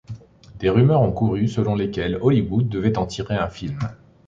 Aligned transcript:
Des 0.57 0.67
rumeurs 0.71 1.03
ont 1.03 1.11
couru 1.11 1.47
selon 1.47 1.75
lesquelles 1.75 2.17
Hollywood 2.21 2.67
devait 2.67 2.97
en 2.97 3.05
tirer 3.05 3.35
un 3.35 3.49
film. 3.49 3.77